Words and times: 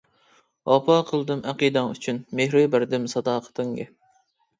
ۋاپا 0.69 0.93
قىلدىم 1.09 1.43
ئەقىدەڭ 1.51 1.89
ئۈچۈن، 1.95 2.21
مېھىر 2.39 2.57
بەردىم 2.77 3.05
ساداقىتىڭگە. 3.13 3.87